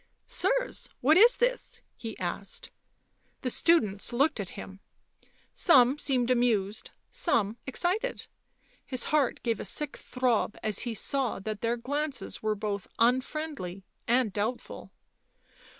[0.25, 2.71] "Sirs, what is this 1" he asked.
[3.43, 4.79] The students looked at him;
[5.53, 8.25] some seemed amused, some excited;
[8.83, 13.83] his heart gave a sick throb as he saw that their glances were both unfriendly
[14.07, 14.91] and doubtful.